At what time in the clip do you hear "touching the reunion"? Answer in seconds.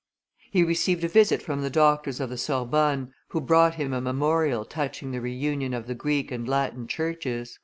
4.65-5.75